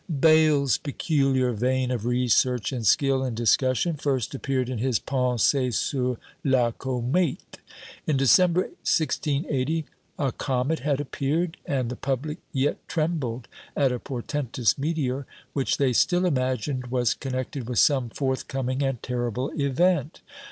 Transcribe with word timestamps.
Bayle's 0.19 0.79
peculiar 0.79 1.51
vein 1.53 1.91
of 1.91 2.07
research 2.07 2.71
and 2.71 2.83
skill 2.87 3.23
in 3.23 3.35
discussion 3.35 3.97
first 3.97 4.33
appeared 4.33 4.67
in 4.67 4.79
his 4.79 4.99
"Pensées 4.99 5.75
sur 5.75 6.17
la 6.43 6.71
ComÃẀte." 6.71 7.59
In 8.07 8.17
December, 8.17 8.61
1680, 8.61 9.85
a 10.17 10.31
comet 10.31 10.79
had 10.79 10.99
appeared, 10.99 11.57
and 11.67 11.91
the 11.91 11.95
public 11.95 12.39
yet 12.51 12.79
trembled 12.87 13.47
at 13.77 13.91
a 13.91 13.99
portentous 13.99 14.75
meteor, 14.75 15.27
which 15.53 15.77
they 15.77 15.93
still 15.93 16.25
imagined 16.25 16.87
was 16.87 17.13
connected 17.13 17.69
with 17.69 17.77
some 17.77 18.09
forthcoming 18.09 18.81
and 18.81 19.03
terrible 19.03 19.51
event! 19.55 20.21